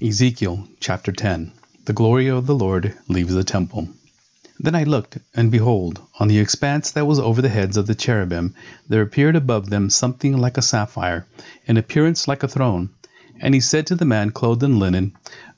Ezekiel 0.00 0.68
chapter 0.78 1.10
10 1.10 1.50
The 1.86 1.92
glory 1.92 2.28
of 2.28 2.46
the 2.46 2.54
Lord 2.54 2.96
leaves 3.08 3.34
the 3.34 3.42
temple. 3.42 3.88
Then 4.56 4.76
I 4.76 4.84
looked, 4.84 5.18
and 5.34 5.50
behold, 5.50 6.00
on 6.20 6.28
the 6.28 6.38
expanse 6.38 6.92
that 6.92 7.08
was 7.08 7.18
over 7.18 7.42
the 7.42 7.48
heads 7.48 7.76
of 7.76 7.88
the 7.88 7.96
cherubim 7.96 8.54
there 8.88 9.02
appeared 9.02 9.34
above 9.34 9.70
them 9.70 9.90
something 9.90 10.36
like 10.36 10.56
a 10.56 10.62
sapphire, 10.62 11.26
in 11.66 11.76
appearance 11.76 12.28
like 12.28 12.44
a 12.44 12.48
throne. 12.48 12.90
And 13.40 13.54
he 13.54 13.60
said 13.60 13.88
to 13.88 13.96
the 13.96 14.04
man 14.04 14.30
clothed 14.30 14.62
in 14.62 14.78
linen, 14.78 15.16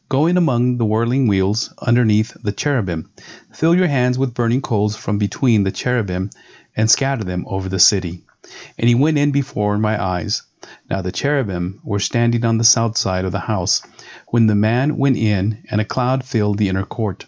Going 0.08 0.38
among 0.38 0.78
the 0.78 0.86
whirling 0.86 1.26
wheels 1.26 1.74
underneath 1.78 2.34
the 2.42 2.52
cherubim, 2.52 3.10
fill 3.52 3.74
your 3.74 3.88
hands 3.88 4.18
with 4.18 4.32
burning 4.32 4.62
coals 4.62 4.96
from 4.96 5.18
between 5.18 5.64
the 5.64 5.70
cherubim, 5.70 6.30
and 6.74 6.90
scatter 6.90 7.24
them 7.24 7.44
over 7.46 7.68
the 7.68 7.78
city. 7.78 8.22
And 8.78 8.88
he 8.88 8.94
went 8.94 9.18
in 9.18 9.32
before 9.32 9.76
my 9.76 10.02
eyes. 10.02 10.44
Now 10.90 11.00
the 11.00 11.10
cherubim 11.10 11.80
were 11.82 11.98
standing 11.98 12.44
on 12.44 12.58
the 12.58 12.64
south 12.64 12.98
side 12.98 13.24
of 13.24 13.32
the 13.32 13.38
house, 13.38 13.80
when 14.28 14.46
the 14.46 14.54
man 14.54 14.98
went 14.98 15.16
in, 15.16 15.62
and 15.70 15.80
a 15.80 15.86
cloud 15.86 16.22
filled 16.22 16.58
the 16.58 16.68
inner 16.68 16.84
court. 16.84 17.24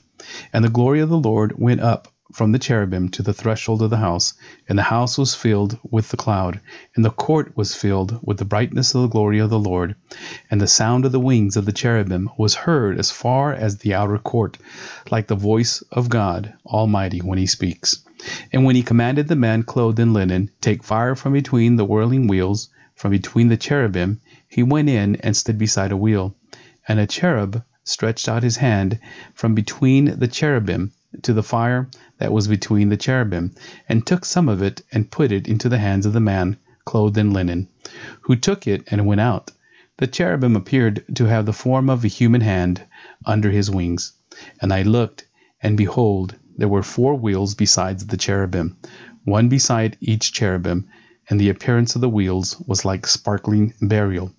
And 0.52 0.62
the 0.62 0.68
glory 0.68 1.00
of 1.00 1.08
the 1.08 1.18
Lord 1.18 1.54
went 1.56 1.80
up 1.80 2.08
from 2.32 2.52
the 2.52 2.58
cherubim 2.58 3.08
to 3.10 3.22
the 3.22 3.32
threshold 3.32 3.82
of 3.82 3.90
the 3.90 3.96
house, 3.96 4.34
and 4.68 4.78
the 4.78 4.82
house 4.82 5.16
was 5.16 5.34
filled 5.34 5.78
with 5.90 6.10
the 6.10 6.16
cloud, 6.16 6.60
and 6.94 7.04
the 7.04 7.10
court 7.10 7.56
was 7.56 7.74
filled 7.74 8.18
with 8.22 8.38
the 8.38 8.44
brightness 8.44 8.94
of 8.94 9.02
the 9.02 9.08
glory 9.08 9.38
of 9.38 9.50
the 9.50 9.58
Lord. 9.58 9.94
And 10.50 10.60
the 10.60 10.66
sound 10.66 11.04
of 11.04 11.12
the 11.12 11.20
wings 11.20 11.56
of 11.56 11.64
the 11.64 11.72
cherubim 11.72 12.30
was 12.36 12.54
heard 12.54 12.98
as 12.98 13.10
far 13.10 13.52
as 13.52 13.78
the 13.78 13.94
outer 13.94 14.18
court, 14.18 14.58
like 15.10 15.26
the 15.26 15.34
voice 15.34 15.82
of 15.90 16.08
God 16.08 16.52
Almighty 16.66 17.20
when 17.20 17.38
he 17.38 17.46
speaks. 17.46 18.04
And 18.52 18.64
when 18.64 18.76
he 18.76 18.82
commanded 18.82 19.28
the 19.28 19.36
man 19.36 19.62
clothed 19.62 19.98
in 19.98 20.12
linen, 20.12 20.50
Take 20.60 20.82
fire 20.82 21.14
from 21.14 21.32
between 21.32 21.76
the 21.76 21.84
whirling 21.84 22.28
wheels, 22.28 22.68
from 22.94 23.10
between 23.10 23.48
the 23.48 23.56
cherubim, 23.56 24.20
he 24.48 24.62
went 24.62 24.88
in 24.88 25.16
and 25.16 25.36
stood 25.36 25.58
beside 25.58 25.92
a 25.92 25.96
wheel. 25.96 26.36
And 26.86 27.00
a 27.00 27.06
cherub 27.06 27.64
stretched 27.84 28.28
out 28.28 28.42
his 28.42 28.56
hand 28.56 28.98
from 29.34 29.54
between 29.54 30.18
the 30.18 30.28
cherubim 30.28 30.92
to 31.22 31.32
the 31.32 31.42
fire 31.42 31.88
that 32.18 32.32
was 32.32 32.48
between 32.48 32.88
the 32.88 32.96
cherubim, 32.96 33.52
and 33.88 34.06
took 34.06 34.24
some 34.24 34.48
of 34.48 34.62
it 34.62 34.82
and 34.92 35.10
put 35.10 35.32
it 35.32 35.48
into 35.48 35.68
the 35.68 35.78
hands 35.78 36.06
of 36.06 36.12
the 36.12 36.20
man 36.20 36.56
clothed 36.84 37.18
in 37.18 37.32
linen, 37.32 37.68
who 38.22 38.36
took 38.36 38.66
it 38.66 38.84
and 38.90 39.06
went 39.06 39.20
out. 39.20 39.50
The 39.98 40.06
cherubim 40.06 40.56
appeared 40.56 41.04
to 41.16 41.26
have 41.26 41.46
the 41.46 41.52
form 41.52 41.90
of 41.90 42.04
a 42.04 42.08
human 42.08 42.40
hand 42.40 42.82
under 43.24 43.50
his 43.50 43.70
wings. 43.70 44.12
And 44.60 44.72
I 44.72 44.82
looked, 44.82 45.26
and 45.62 45.76
behold, 45.76 46.34
there 46.56 46.68
were 46.68 46.82
four 46.82 47.14
wheels 47.14 47.54
besides 47.54 48.06
the 48.06 48.16
cherubim, 48.16 48.76
one 49.24 49.48
beside 49.48 49.96
each 50.00 50.32
cherubim, 50.32 50.88
and 51.28 51.40
the 51.40 51.48
appearance 51.48 51.94
of 51.94 52.00
the 52.00 52.08
wheels 52.08 52.60
was 52.66 52.84
like 52.84 53.06
sparkling 53.06 53.74
beryl. 53.80 54.32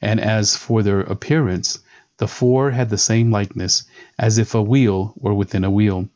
And 0.00 0.20
as 0.20 0.56
for 0.56 0.82
their 0.82 1.00
appearance, 1.00 1.78
the 2.18 2.28
four 2.28 2.70
had 2.70 2.90
the 2.90 2.98
same 2.98 3.30
likeness, 3.30 3.84
as 4.18 4.38
if 4.38 4.54
a 4.54 4.62
wheel 4.62 5.14
were 5.16 5.34
within 5.34 5.64
a 5.64 5.70
wheel. 5.70 6.08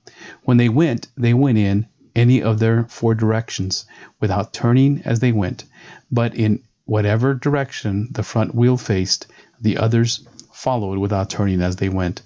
When 0.44 0.56
they 0.56 0.68
went, 0.68 1.08
they 1.16 1.34
went 1.34 1.58
in 1.58 1.86
any 2.14 2.42
of 2.42 2.58
their 2.58 2.84
four 2.84 3.14
directions, 3.14 3.84
without 4.20 4.52
turning 4.52 5.02
as 5.04 5.20
they 5.20 5.32
went, 5.32 5.64
but 6.10 6.34
in 6.34 6.62
whatever 6.84 7.34
direction 7.34 8.08
the 8.12 8.22
front 8.22 8.54
wheel 8.54 8.76
faced, 8.76 9.26
the 9.60 9.76
others 9.76 10.26
followed 10.52 10.98
without 10.98 11.28
turning 11.28 11.60
as 11.60 11.76
they 11.76 11.88
went. 11.88 12.22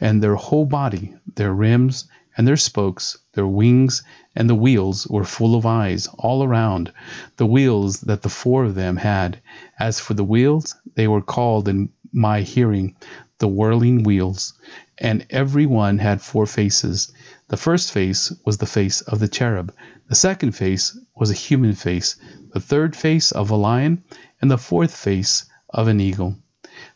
And 0.00 0.22
their 0.22 0.36
whole 0.36 0.66
body, 0.66 1.14
their 1.34 1.52
rims, 1.52 2.04
and 2.36 2.46
their 2.46 2.56
spokes, 2.56 3.18
their 3.34 3.46
wings, 3.46 4.02
and 4.34 4.48
the 4.48 4.54
wheels 4.54 5.06
were 5.06 5.24
full 5.24 5.54
of 5.54 5.66
eyes 5.66 6.08
all 6.18 6.42
around 6.42 6.92
the 7.36 7.46
wheels 7.46 8.00
that 8.00 8.22
the 8.22 8.28
four 8.28 8.64
of 8.64 8.74
them 8.74 8.96
had. 8.96 9.40
As 9.78 10.00
for 10.00 10.14
the 10.14 10.24
wheels, 10.24 10.74
they 10.94 11.08
were 11.08 11.22
called 11.22 11.68
in 11.68 11.90
my 12.12 12.42
hearing 12.42 12.96
the 13.38 13.48
whirling 13.48 14.04
wheels, 14.04 14.54
and 14.98 15.26
every 15.30 15.66
one 15.66 15.98
had 15.98 16.22
four 16.22 16.46
faces. 16.46 17.12
The 17.48 17.56
first 17.56 17.90
face 17.90 18.32
was 18.44 18.58
the 18.58 18.66
face 18.66 19.00
of 19.00 19.18
the 19.18 19.28
cherub, 19.28 19.74
the 20.08 20.14
second 20.14 20.52
face 20.52 20.96
was 21.16 21.30
a 21.30 21.34
human 21.34 21.74
face, 21.74 22.16
the 22.52 22.60
third 22.60 22.94
face 22.94 23.32
of 23.32 23.50
a 23.50 23.56
lion, 23.56 24.04
and 24.40 24.50
the 24.50 24.58
fourth 24.58 24.94
face 24.94 25.46
of 25.70 25.88
an 25.88 26.00
eagle. 26.00 26.36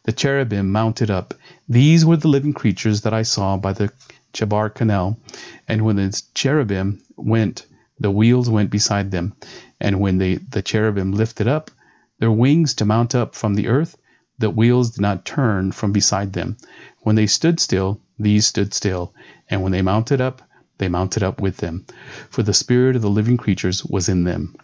The 0.05 0.13
cherubim 0.13 0.71
mounted 0.71 1.11
up. 1.11 1.35
These 1.69 2.05
were 2.05 2.17
the 2.17 2.29
living 2.29 2.53
creatures 2.53 3.01
that 3.03 3.15
I 3.15 3.23
saw 3.23 3.57
by 3.57 3.73
the 3.73 3.91
Chebar 4.37 4.69
canal, 4.69 5.19
and 5.67 5.83
when 5.83 5.97
the 5.97 6.23
cherubim 6.35 7.01
went, 7.17 7.65
the 7.99 8.11
wheels 8.11 8.51
went 8.51 8.69
beside 8.71 9.11
them, 9.11 9.33
and 9.81 9.99
when 9.99 10.19
they, 10.19 10.35
the 10.35 10.61
cherubim 10.61 11.13
lifted 11.13 11.49
up 11.49 11.71
their 12.19 12.31
wings 12.31 12.75
to 12.75 12.85
mount 12.85 13.15
up 13.15 13.35
from 13.35 13.55
the 13.55 13.69
earth, 13.69 13.97
the 14.39 14.51
wheels 14.51 14.91
did 14.91 15.01
not 15.01 15.25
turn 15.25 15.73
from 15.73 15.93
beside 15.93 16.35
them. 16.35 16.59
When 17.01 17.17
they 17.17 17.27
stood 17.27 17.61
still, 17.61 17.99
these 18.19 18.47
stood 18.47 18.75
still, 18.75 19.15
and 19.49 19.63
when 19.63 19.73
they 19.73 19.81
mounted 19.81 20.21
up, 20.21 20.43
they 20.77 20.89
mounted 20.89 21.23
up 21.23 21.41
with 21.41 21.57
them, 21.57 21.87
for 22.29 22.43
the 22.43 22.53
spirit 22.53 22.97
of 22.97 23.01
the 23.03 23.09
living 23.09 23.39
creatures 23.39 23.85
was 23.87 24.11
in 24.11 24.25
them. 24.25 24.55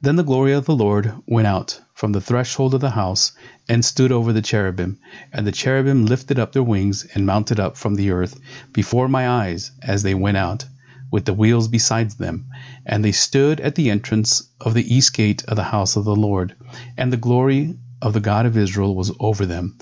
Then 0.00 0.14
the 0.14 0.22
glory 0.22 0.52
of 0.52 0.64
the 0.64 0.76
Lord 0.76 1.12
went 1.26 1.48
out 1.48 1.80
from 1.92 2.12
the 2.12 2.20
threshold 2.20 2.72
of 2.72 2.80
the 2.80 2.90
house 2.90 3.32
and 3.68 3.84
stood 3.84 4.12
over 4.12 4.32
the 4.32 4.42
cherubim, 4.42 4.98
and 5.32 5.44
the 5.44 5.50
cherubim 5.50 6.06
lifted 6.06 6.38
up 6.38 6.52
their 6.52 6.62
wings 6.62 7.04
and 7.14 7.26
mounted 7.26 7.58
up 7.58 7.76
from 7.76 7.96
the 7.96 8.12
earth 8.12 8.38
before 8.72 9.08
my 9.08 9.28
eyes 9.28 9.72
as 9.82 10.04
they 10.04 10.14
went 10.14 10.36
out, 10.36 10.64
with 11.10 11.24
the 11.24 11.34
wheels 11.34 11.66
beside 11.66 12.12
them, 12.12 12.46
and 12.86 13.04
they 13.04 13.10
stood 13.10 13.60
at 13.60 13.74
the 13.74 13.90
entrance 13.90 14.48
of 14.60 14.74
the 14.74 14.94
east 14.94 15.14
gate 15.14 15.42
of 15.46 15.56
the 15.56 15.64
house 15.64 15.96
of 15.96 16.04
the 16.04 16.14
Lord, 16.14 16.54
and 16.96 17.12
the 17.12 17.16
glory 17.16 17.76
of 18.00 18.12
the 18.12 18.20
God 18.20 18.46
of 18.46 18.56
Israel 18.56 18.94
was 18.94 19.10
over 19.18 19.46
them. 19.46 19.76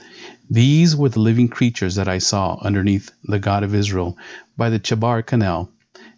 These 0.48 0.96
were 0.96 1.10
the 1.10 1.20
living 1.20 1.48
creatures 1.48 1.96
that 1.96 2.08
I 2.08 2.18
saw 2.18 2.58
underneath 2.62 3.10
the 3.24 3.38
God 3.38 3.64
of 3.64 3.74
Israel 3.74 4.16
by 4.56 4.70
the 4.70 4.78
Chebar 4.78 5.22
canal, 5.22 5.70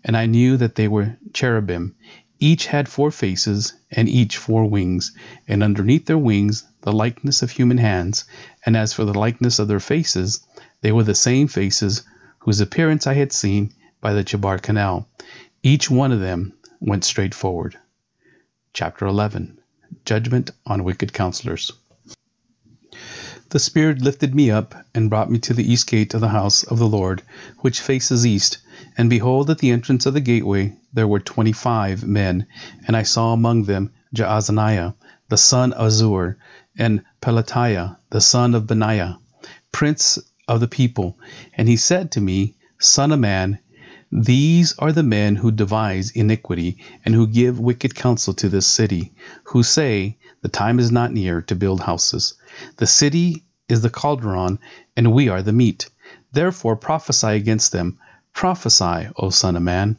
and 0.05 0.17
I 0.17 0.27
knew 0.27 0.57
that 0.57 0.77
they 0.77 0.87
were 0.87 1.17
cherubim. 1.33 1.97
Each 2.41 2.67
had 2.67 2.89
four 2.89 3.11
faces, 3.11 3.73
and 3.91 4.09
each 4.09 4.37
four 4.37 4.65
wings, 4.65 5.13
and 5.49 5.63
underneath 5.63 6.07
their 6.07 6.19
wings 6.19 6.65
the 6.83 6.93
likeness 6.93 7.43
of 7.43 7.51
human 7.51 7.79
hands, 7.79 8.25
and 8.65 8.77
as 8.77 8.93
for 8.93 9.05
the 9.05 9.19
likeness 9.19 9.59
of 9.59 9.67
their 9.67 9.81
faces, 9.81 10.47
they 10.81 10.93
were 10.93 11.03
the 11.03 11.15
same 11.15 11.49
faces 11.49 12.03
whose 12.39 12.61
appearance 12.61 13.07
I 13.07 13.15
had 13.15 13.33
seen 13.33 13.73
by 14.01 14.13
the 14.13 14.23
Chebar 14.23 14.59
canal. 14.59 15.09
Each 15.63 15.91
one 15.91 16.13
of 16.13 16.21
them 16.21 16.53
went 16.81 17.05
straight 17.05 17.35
forward. 17.35 17.77
Chapter 18.73 19.07
11 19.07 19.59
Judgment 20.05 20.53
on 20.65 20.85
Wicked 20.85 21.13
Counselors. 21.13 21.73
The 23.51 23.59
Spirit 23.59 24.03
lifted 24.03 24.35
me 24.35 24.51
up 24.51 24.75
and 24.95 25.09
brought 25.09 25.31
me 25.31 25.39
to 25.39 25.55
the 25.55 25.73
east 25.73 25.87
gate 25.87 26.13
of 26.13 26.21
the 26.21 26.29
house 26.29 26.65
of 26.65 26.79
the 26.79 26.87
Lord, 26.87 27.23
which 27.61 27.81
faces 27.81 28.27
east. 28.27 28.59
And 28.99 29.09
behold, 29.09 29.49
at 29.49 29.57
the 29.57 29.71
entrance 29.71 30.05
of 30.05 30.13
the 30.13 30.21
gateway 30.21 30.77
there 30.93 31.09
were 31.09 31.19
twenty 31.19 31.53
five 31.53 32.05
men, 32.05 32.47
and 32.87 32.95
I 32.95 33.05
saw 33.05 33.33
among 33.33 33.65
them 33.65 33.91
Jaazaniah, 34.15 34.93
the 35.31 35.39
son 35.39 35.73
of 35.73 35.93
Zur, 35.93 36.37
and 36.77 37.03
Pelatiah, 37.23 37.97
the 38.11 38.21
son 38.21 38.55
of 38.55 38.67
Benaiah, 38.67 39.19
prince 39.73 40.19
of 40.47 40.61
the 40.61 40.69
people. 40.69 41.19
And 41.55 41.69
he 41.69 41.79
said 41.79 42.11
to 42.13 42.21
me, 42.21 42.55
Son 42.79 43.13
of 43.13 43.21
man, 43.21 43.61
these 44.13 44.75
are 44.79 44.93
the 44.93 45.03
men 45.03 45.37
who 45.37 45.51
devise 45.51 46.11
iniquity, 46.11 46.77
and 47.03 47.15
who 47.15 47.27
give 47.27 47.59
wicked 47.59 47.95
counsel 47.95 48.35
to 48.35 48.51
this 48.51 48.67
city, 48.67 49.13
who 49.45 49.63
say, 49.63 50.19
The 50.43 50.49
time 50.49 50.79
is 50.79 50.93
not 50.93 51.15
near 51.15 51.41
to 51.43 51.55
build 51.55 51.81
houses. 51.81 52.35
The 52.77 52.87
city 52.87 53.45
is 53.69 53.83
the 53.83 53.91
caldron, 53.91 54.59
and 54.97 55.13
we 55.13 55.29
are 55.29 55.43
the 55.43 55.53
meat. 55.53 55.91
Therefore 56.33 56.77
prophesy 56.77 57.29
against 57.29 57.73
them. 57.73 57.99
Prophesy, 58.33 59.09
O 59.17 59.31
Son 59.31 59.57
of 59.57 59.63
Man. 59.63 59.99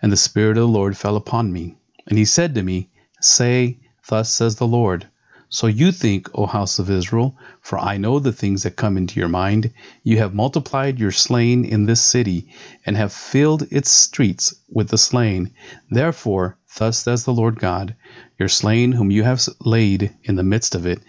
And 0.00 0.10
the 0.10 0.16
Spirit 0.16 0.56
of 0.56 0.62
the 0.62 0.68
Lord 0.68 0.96
fell 0.96 1.16
upon 1.16 1.52
me. 1.52 1.76
And 2.06 2.16
he 2.16 2.24
said 2.24 2.54
to 2.54 2.62
me, 2.62 2.90
Say, 3.20 3.80
Thus 4.08 4.32
says 4.32 4.56
the 4.56 4.66
Lord. 4.66 5.08
So 5.48 5.68
you 5.68 5.92
think, 5.92 6.28
O 6.34 6.46
house 6.46 6.78
of 6.78 6.90
Israel, 6.90 7.36
for 7.60 7.78
I 7.78 7.98
know 7.98 8.18
the 8.18 8.32
things 8.32 8.64
that 8.64 8.74
come 8.76 8.96
into 8.96 9.20
your 9.20 9.28
mind. 9.28 9.72
You 10.02 10.18
have 10.18 10.34
multiplied 10.34 10.98
your 10.98 11.12
slain 11.12 11.64
in 11.64 11.86
this 11.86 12.02
city, 12.02 12.48
and 12.84 12.96
have 12.96 13.12
filled 13.12 13.68
its 13.70 13.90
streets 13.90 14.54
with 14.68 14.88
the 14.88 14.98
slain. 14.98 15.52
Therefore, 15.88 16.58
thus 16.76 16.98
says 16.98 17.24
the 17.24 17.32
Lord 17.32 17.60
God, 17.60 17.94
Your 18.38 18.48
slain 18.48 18.92
whom 18.92 19.10
you 19.12 19.22
have 19.22 19.40
laid 19.60 20.16
in 20.24 20.34
the 20.34 20.42
midst 20.42 20.74
of 20.74 20.84
it, 20.84 21.00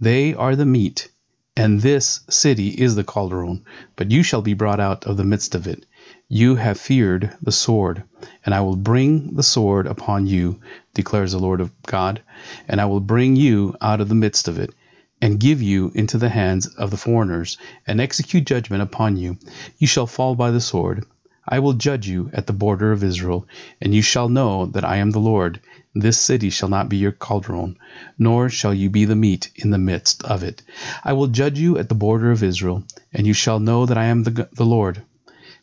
they 0.00 0.34
are 0.34 0.56
the 0.56 0.66
meat, 0.66 1.08
and 1.56 1.80
this 1.80 2.20
city 2.28 2.68
is 2.68 2.94
the 2.94 3.04
caldron, 3.04 3.64
but 3.96 4.10
you 4.10 4.22
shall 4.22 4.42
be 4.42 4.54
brought 4.54 4.80
out 4.80 5.04
of 5.04 5.16
the 5.16 5.24
midst 5.24 5.54
of 5.54 5.66
it. 5.66 5.86
You 6.28 6.56
have 6.56 6.78
feared 6.78 7.34
the 7.40 7.52
sword, 7.52 8.02
and 8.44 8.54
I 8.54 8.60
will 8.60 8.76
bring 8.76 9.34
the 9.36 9.42
sword 9.42 9.86
upon 9.86 10.26
you, 10.26 10.60
declares 10.92 11.32
the 11.32 11.38
Lord 11.38 11.60
of 11.60 11.70
God, 11.82 12.20
and 12.68 12.80
I 12.80 12.84
will 12.86 13.00
bring 13.00 13.36
you 13.36 13.74
out 13.80 14.00
of 14.00 14.08
the 14.08 14.14
midst 14.14 14.48
of 14.48 14.58
it, 14.58 14.74
and 15.22 15.40
give 15.40 15.62
you 15.62 15.92
into 15.94 16.18
the 16.18 16.28
hands 16.28 16.66
of 16.66 16.90
the 16.90 16.96
foreigners, 16.96 17.56
and 17.86 18.00
execute 18.00 18.44
judgment 18.44 18.82
upon 18.82 19.16
you. 19.16 19.38
You 19.78 19.86
shall 19.86 20.06
fall 20.06 20.34
by 20.34 20.50
the 20.50 20.60
sword. 20.60 21.06
I 21.48 21.60
will 21.60 21.74
judge 21.74 22.08
you 22.08 22.28
at 22.32 22.48
the 22.48 22.52
border 22.52 22.90
of 22.90 23.04
Israel, 23.04 23.46
and 23.80 23.94
you 23.94 24.02
shall 24.02 24.28
know 24.28 24.66
that 24.66 24.84
I 24.84 24.96
am 24.96 25.12
the 25.12 25.20
Lord. 25.20 25.60
This 25.94 26.18
city 26.18 26.50
shall 26.50 26.68
not 26.68 26.88
be 26.88 26.96
your 26.96 27.12
caldron, 27.12 27.78
nor 28.18 28.48
shall 28.48 28.74
you 28.74 28.90
be 28.90 29.04
the 29.04 29.14
meat 29.14 29.52
in 29.54 29.70
the 29.70 29.78
midst 29.78 30.24
of 30.24 30.42
it. 30.42 30.62
I 31.04 31.12
will 31.12 31.28
judge 31.28 31.56
you 31.56 31.78
at 31.78 31.88
the 31.88 31.94
border 31.94 32.32
of 32.32 32.42
Israel, 32.42 32.82
and 33.12 33.28
you 33.28 33.32
shall 33.32 33.60
know 33.60 33.86
that 33.86 33.96
I 33.96 34.06
am 34.06 34.24
the, 34.24 34.48
the 34.54 34.66
Lord. 34.66 35.02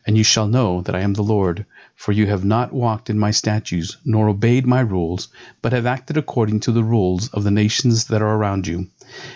And 0.08 0.18
you 0.18 0.24
shall 0.24 0.48
know 0.48 0.82
that 0.84 0.96
I 0.96 1.02
am 1.02 1.16
the 1.16 1.22
Lord, 1.22 1.66
for 1.96 2.14
you 2.14 2.28
have 2.28 2.46
not 2.46 2.72
walked 2.72 3.10
in 3.10 3.20
my 3.20 3.32
statutes, 3.32 3.98
nor 4.06 4.30
obeyed 4.30 4.66
my 4.66 4.80
rules, 4.80 5.28
but 5.62 5.74
have 5.74 5.86
acted 5.86 6.16
according 6.16 6.62
to 6.62 6.72
the 6.72 6.84
rules 6.84 7.28
of 7.28 7.44
the 7.44 7.52
nations 7.52 8.06
that 8.06 8.22
are 8.22 8.36
around 8.36 8.68
you. 8.68 8.88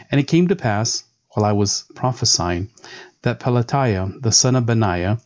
And 0.09 0.21
it 0.21 0.27
came 0.27 0.47
to 0.47 0.55
pass, 0.55 1.03
while 1.31 1.45
I 1.45 1.51
was 1.51 1.83
prophesying, 1.93 2.69
that 3.23 3.41
Pelatiah 3.41 4.21
the 4.21 4.31
son 4.31 4.55
of 4.55 4.65
Benaiah 4.65 5.19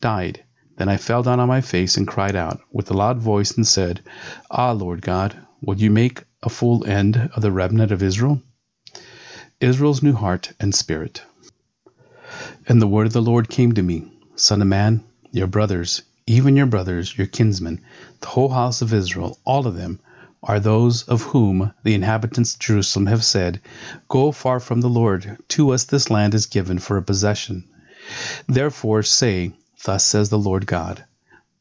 died 0.00 0.44
then 0.82 0.88
I 0.88 0.96
fell 0.96 1.22
down 1.22 1.38
on 1.38 1.46
my 1.46 1.60
face 1.60 1.96
and 1.96 2.08
cried 2.08 2.34
out 2.34 2.60
with 2.72 2.90
a 2.90 2.94
loud 2.94 3.20
voice 3.20 3.52
and 3.52 3.64
said, 3.64 4.00
Ah, 4.50 4.72
Lord 4.72 5.00
God, 5.00 5.36
will 5.60 5.76
you 5.76 5.92
make 5.92 6.24
a 6.42 6.48
full 6.48 6.84
end 6.84 7.30
of 7.36 7.40
the 7.40 7.52
remnant 7.52 7.92
of 7.92 8.02
Israel? 8.02 8.42
Israel's 9.60 10.02
new 10.02 10.14
heart 10.14 10.52
and 10.58 10.74
spirit. 10.74 11.22
And 12.66 12.82
the 12.82 12.88
word 12.88 13.06
of 13.06 13.12
the 13.12 13.22
Lord 13.22 13.48
came 13.48 13.70
to 13.74 13.82
me, 13.82 14.10
Son 14.34 14.60
of 14.60 14.66
man, 14.66 15.04
your 15.30 15.46
brothers, 15.46 16.02
even 16.26 16.56
your 16.56 16.66
brothers, 16.66 17.16
your 17.16 17.28
kinsmen, 17.28 17.80
the 18.20 18.26
whole 18.26 18.48
house 18.48 18.82
of 18.82 18.92
Israel, 18.92 19.38
all 19.44 19.68
of 19.68 19.76
them, 19.76 20.00
are 20.42 20.58
those 20.58 21.04
of 21.04 21.22
whom 21.22 21.72
the 21.84 21.94
inhabitants 21.94 22.54
of 22.54 22.58
Jerusalem 22.58 23.06
have 23.06 23.22
said, 23.22 23.60
Go 24.08 24.32
far 24.32 24.58
from 24.58 24.80
the 24.80 24.88
Lord, 24.88 25.38
to 25.50 25.70
us 25.70 25.84
this 25.84 26.10
land 26.10 26.34
is 26.34 26.46
given 26.46 26.80
for 26.80 26.96
a 26.96 27.02
possession. 27.02 27.68
Therefore 28.48 29.04
say, 29.04 29.52
Thus 29.84 30.04
says 30.04 30.28
the 30.28 30.38
Lord 30.38 30.66
God 30.66 31.04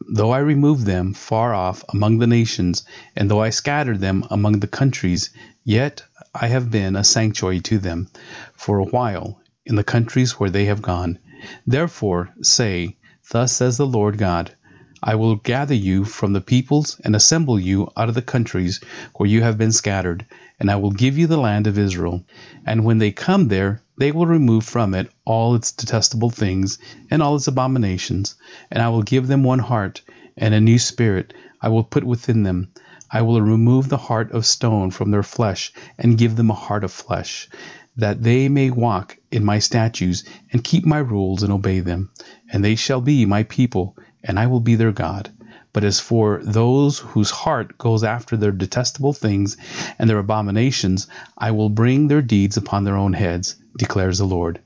Though 0.08 0.30
I 0.30 0.38
remove 0.38 0.86
them 0.86 1.16
far 1.16 1.56
off 1.56 1.84
among 1.90 2.20
the 2.20 2.28
nations, 2.28 2.84
and 3.16 3.32
though 3.32 3.42
I 3.42 3.50
scatter 3.50 3.98
them 3.98 4.26
among 4.30 4.60
the 4.60 4.68
countries, 4.68 5.32
yet 5.64 6.04
I 6.36 6.46
have 6.48 6.70
been 6.70 6.96
a 6.96 7.04
sanctuary 7.04 7.62
to 7.62 7.80
them 7.80 8.10
for 8.54 8.78
a 8.78 8.86
while 8.86 9.42
in 9.66 9.76
the 9.76 9.84
countries 9.84 10.40
where 10.40 10.52
they 10.52 10.66
have 10.66 10.84
gone. 10.84 11.18
Therefore 11.66 12.32
say, 12.44 12.98
Thus 13.32 13.54
says 13.54 13.78
the 13.78 13.88
Lord 13.88 14.20
God 14.20 14.56
I 15.04 15.16
will 15.16 15.36
gather 15.36 15.74
you 15.74 16.06
from 16.06 16.34
the 16.34 16.42
peoples 16.42 17.02
and 17.04 17.16
assemble 17.16 17.60
you 17.60 17.90
out 17.98 18.08
of 18.10 18.14
the 18.16 18.22
countries 18.22 18.82
where 19.16 19.28
you 19.28 19.42
have 19.42 19.58
been 19.58 19.72
scattered, 19.72 20.28
and 20.60 20.70
I 20.70 20.76
will 20.76 20.92
give 20.92 21.18
you 21.18 21.26
the 21.26 21.40
land 21.40 21.66
of 21.66 21.80
Israel. 21.80 22.24
And 22.68 22.86
when 22.86 23.00
they 23.00 23.12
come 23.12 23.48
there, 23.48 23.82
they 23.98 24.12
will 24.12 24.28
remove 24.28 24.64
from 24.64 24.94
it 24.94 25.12
all 25.26 25.56
its 25.56 25.72
detestable 25.72 26.30
things 26.30 26.78
and 27.10 27.24
all 27.24 27.36
its 27.36 27.48
abominations, 27.48 28.36
and 28.70 28.82
I 28.84 28.90
will 28.90 29.02
give 29.02 29.28
them 29.28 29.44
one 29.44 29.60
heart, 29.60 30.02
and 30.38 30.54
a 30.54 30.62
new 30.62 30.78
spirit 30.78 31.34
I 31.62 31.70
will 31.70 31.84
put 31.84 32.04
within 32.04 32.44
them. 32.44 32.70
I 33.10 33.24
will 33.24 33.42
remove 33.42 33.90
the 33.90 33.98
heart 33.98 34.32
of 34.32 34.46
stone 34.46 34.92
from 34.92 35.10
their 35.10 35.24
flesh, 35.24 35.74
and 35.98 36.18
give 36.18 36.36
them 36.36 36.52
a 36.52 36.56
heart 36.56 36.84
of 36.84 36.92
flesh, 36.92 37.50
that 37.98 38.24
they 38.24 38.50
may 38.50 38.70
walk 38.70 39.18
in 39.32 39.44
my 39.44 39.60
statutes, 39.60 40.24
and 40.54 40.64
keep 40.64 40.86
my 40.86 41.00
rules, 41.00 41.44
and 41.44 41.52
obey 41.52 41.80
them. 41.80 42.12
And 42.52 42.64
they 42.64 42.76
shall 42.76 43.02
be 43.02 43.26
my 43.26 43.44
people, 43.44 43.98
and 44.24 44.40
I 44.40 44.48
will 44.48 44.60
be 44.60 44.76
their 44.76 44.92
God. 44.92 45.30
But 45.74 45.84
as 45.84 46.00
for 46.00 46.42
those 46.44 47.00
whose 47.00 47.32
heart 47.32 47.78
goes 47.78 48.04
after 48.04 48.36
their 48.36 48.52
detestable 48.52 49.14
things 49.14 49.58
and 49.98 50.10
their 50.10 50.20
abominations, 50.20 51.08
I 51.38 51.52
will 51.52 51.70
bring 51.70 52.08
their 52.08 52.22
deeds 52.22 52.58
upon 52.58 52.84
their 52.84 52.98
own 52.98 53.14
heads, 53.14 53.56
declares 53.78 54.18
the 54.18 54.26
Lord. 54.26 54.60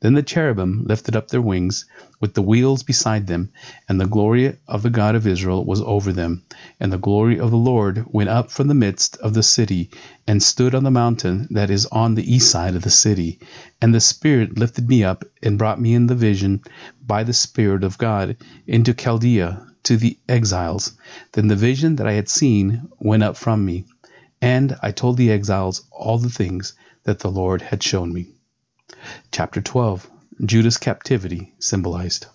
Then 0.00 0.14
the 0.14 0.22
cherubim 0.22 0.84
lifted 0.84 1.16
up 1.16 1.28
their 1.28 1.42
wings, 1.42 1.84
with 2.20 2.34
the 2.34 2.42
wheels 2.42 2.82
beside 2.82 3.26
them, 3.26 3.50
and 3.88 4.00
the 4.00 4.06
glory 4.06 4.56
of 4.68 4.82
the 4.82 4.90
God 4.90 5.14
of 5.14 5.26
Israel 5.26 5.64
was 5.64 5.80
over 5.80 6.12
them. 6.12 6.44
And 6.78 6.92
the 6.92 6.98
glory 6.98 7.38
of 7.38 7.50
the 7.50 7.56
Lord 7.56 8.04
went 8.08 8.28
up 8.28 8.50
from 8.50 8.68
the 8.68 8.74
midst 8.74 9.16
of 9.18 9.34
the 9.34 9.42
city, 9.42 9.90
and 10.26 10.42
stood 10.42 10.74
on 10.74 10.84
the 10.84 10.90
mountain 10.90 11.48
that 11.50 11.70
is 11.70 11.86
on 11.86 12.14
the 12.14 12.34
east 12.34 12.50
side 12.50 12.74
of 12.74 12.82
the 12.82 12.90
city. 12.90 13.40
And 13.80 13.94
the 13.94 14.00
Spirit 14.00 14.58
lifted 14.58 14.88
me 14.88 15.02
up, 15.04 15.24
and 15.42 15.58
brought 15.58 15.80
me 15.80 15.94
in 15.94 16.06
the 16.06 16.14
vision 16.14 16.62
by 17.04 17.24
the 17.24 17.32
Spirit 17.32 17.84
of 17.84 17.98
God 17.98 18.36
into 18.66 18.94
Chaldea 18.94 19.66
to 19.84 19.96
the 19.96 20.18
exiles. 20.28 20.92
Then 21.32 21.48
the 21.48 21.56
vision 21.56 21.96
that 21.96 22.06
I 22.06 22.12
had 22.12 22.28
seen 22.28 22.88
went 22.98 23.22
up 23.22 23.36
from 23.36 23.64
me, 23.64 23.86
and 24.40 24.76
I 24.82 24.92
told 24.92 25.16
the 25.16 25.30
exiles 25.32 25.84
all 25.90 26.18
the 26.18 26.30
things 26.30 26.74
that 27.04 27.18
the 27.18 27.30
Lord 27.30 27.62
had 27.62 27.82
shown 27.82 28.12
me. 28.12 28.28
Chapter 29.30 29.60
12 29.60 30.10
Judah's 30.44 30.76
captivity 30.76 31.54
symbolized. 31.58 32.26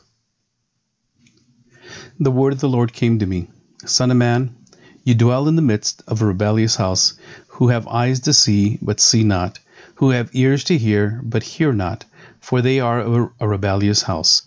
The 2.19 2.31
word 2.31 2.53
of 2.53 2.59
the 2.59 2.69
Lord 2.69 2.93
came 2.93 3.19
to 3.19 3.25
me 3.25 3.49
Son 3.85 4.11
of 4.11 4.17
man, 4.17 4.55
you 5.03 5.13
dwell 5.13 5.47
in 5.47 5.55
the 5.55 5.61
midst 5.61 6.01
of 6.07 6.21
a 6.21 6.25
rebellious 6.25 6.75
house, 6.75 7.13
who 7.47 7.67
have 7.67 7.87
eyes 7.87 8.21
to 8.21 8.33
see, 8.33 8.79
but 8.81 8.99
see 8.99 9.23
not, 9.23 9.59
who 9.95 10.09
have 10.09 10.29
ears 10.33 10.63
to 10.65 10.77
hear, 10.77 11.21
but 11.23 11.43
hear 11.43 11.71
not, 11.73 12.05
for 12.39 12.61
they 12.61 12.79
are 12.79 13.29
a 13.39 13.47
rebellious 13.47 14.01
house. 14.01 14.41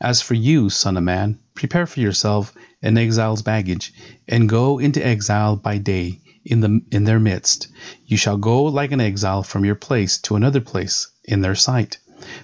As 0.00 0.22
for 0.22 0.34
you, 0.34 0.70
son 0.70 0.96
of 0.96 1.02
man, 1.02 1.38
prepare 1.54 1.86
for 1.86 2.00
yourself 2.00 2.54
an 2.80 2.96
exile's 2.96 3.42
baggage, 3.42 3.92
and 4.28 4.48
go 4.48 4.78
into 4.78 5.04
exile 5.04 5.56
by 5.56 5.78
day 5.78 6.20
in 6.46 6.60
the 6.60 6.80
in 6.90 7.04
their 7.04 7.18
midst. 7.18 7.68
You 8.06 8.16
shall 8.16 8.38
go 8.38 8.62
like 8.64 8.92
an 8.92 9.00
exile 9.00 9.42
from 9.42 9.64
your 9.64 9.74
place 9.74 10.18
to 10.18 10.36
another 10.36 10.60
place 10.60 11.08
in 11.24 11.40
their 11.42 11.56
sight. 11.56 11.98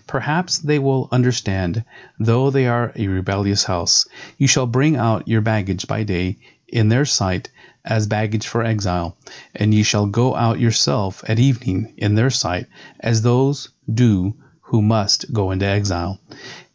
Perhaps 0.07 0.59
they 0.59 0.79
will 0.79 1.09
understand, 1.11 1.85
though 2.19 2.51
they 2.51 2.67
are 2.67 2.93
a 2.95 3.07
rebellious 3.07 3.65
house. 3.65 4.07
You 4.37 4.47
shall 4.47 4.67
bring 4.67 4.97
out 4.97 5.29
your 5.29 5.41
baggage 5.41 5.87
by 5.87 6.03
day 6.03 6.39
in 6.69 6.89
their 6.89 7.07
sight 7.07 7.49
as 7.85 8.07
baggage 8.07 8.47
for 8.47 8.63
exile, 8.63 9.17
and 9.55 9.73
you 9.73 9.85
shall 9.85 10.07
go 10.07 10.35
out 10.37 10.61
yourself 10.61 11.25
at 11.27 11.39
evening 11.39 11.95
in 11.97 12.15
their 12.15 12.31
sight 12.31 12.67
as 13.01 13.23
those 13.23 13.71
do 13.93 14.35
who 14.61 14.83
must 14.83 15.33
go 15.33 15.51
into 15.51 15.67
exile. 15.67 16.21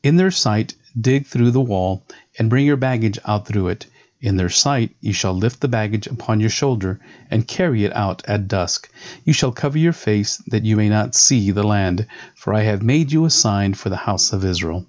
In 0.01 0.15
their 0.15 0.31
sight, 0.31 0.75
dig 0.99 1.25
through 1.25 1.51
the 1.51 1.61
wall, 1.61 2.03
and 2.39 2.49
bring 2.49 2.65
your 2.65 2.77
baggage 2.77 3.19
out 3.25 3.47
through 3.47 3.67
it. 3.69 3.85
In 4.27 4.35
their 4.35 4.49
sight, 4.49 4.93
you 4.99 5.13
shall 5.13 5.33
lift 5.33 5.61
the 5.61 5.69
baggage 5.69 6.05
upon 6.05 6.41
your 6.41 6.49
shoulder, 6.49 6.99
and 7.31 7.47
carry 7.47 7.85
it 7.85 7.95
out 7.95 8.23
at 8.27 8.49
dusk. 8.49 8.91
You 9.23 9.31
shall 9.31 9.53
cover 9.53 9.77
your 9.77 9.93
face, 9.93 10.43
that 10.47 10.65
you 10.65 10.75
may 10.75 10.89
not 10.89 11.15
see 11.15 11.51
the 11.51 11.63
land, 11.63 12.05
for 12.35 12.53
I 12.53 12.63
have 12.63 12.83
made 12.83 13.13
you 13.13 13.23
a 13.23 13.29
sign 13.29 13.73
for 13.73 13.87
the 13.87 13.95
house 13.95 14.33
of 14.33 14.43
Israel. 14.43 14.85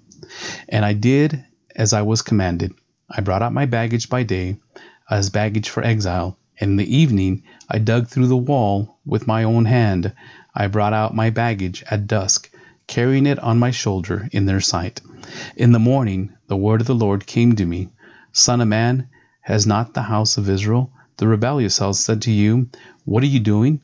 And 0.67 0.83
I 0.83 0.91
did 0.91 1.45
as 1.73 1.93
I 1.93 2.01
was 2.01 2.21
commanded. 2.21 2.73
I 3.09 3.21
brought 3.21 3.41
out 3.41 3.53
my 3.53 3.65
baggage 3.65 4.09
by 4.09 4.23
day, 4.23 4.57
as 5.09 5.29
baggage 5.29 5.69
for 5.69 5.85
exile, 5.85 6.37
and 6.59 6.71
in 6.71 6.75
the 6.75 6.97
evening 6.97 7.43
I 7.69 7.77
dug 7.77 8.09
through 8.09 8.27
the 8.27 8.35
wall 8.35 8.97
with 9.05 9.25
my 9.25 9.45
own 9.45 9.63
hand. 9.63 10.11
I 10.53 10.67
brought 10.67 10.91
out 10.91 11.15
my 11.15 11.29
baggage 11.29 11.81
at 11.89 12.07
dusk 12.07 12.51
carrying 12.87 13.25
it 13.25 13.39
on 13.39 13.57
my 13.57 13.71
shoulder 13.71 14.27
in 14.33 14.47
their 14.47 14.59
sight. 14.59 14.99
In 15.55 15.71
the 15.71 15.79
morning 15.79 16.33
the 16.47 16.57
word 16.57 16.81
of 16.81 16.87
the 16.87 16.93
Lord 16.93 17.25
came 17.25 17.55
to 17.55 17.65
me 17.65 17.87
Son 18.33 18.59
of 18.59 18.67
man, 18.67 19.07
has 19.49 19.65
not 19.65 19.95
the 19.95 20.03
house 20.03 20.37
of 20.37 20.47
Israel, 20.47 20.91
the 21.17 21.27
rebellious 21.27 21.79
house, 21.79 21.99
said 21.99 22.21
to 22.21 22.31
you, 22.31 22.69
What 23.03 23.23
are 23.23 23.33
you 23.35 23.39
doing? 23.39 23.81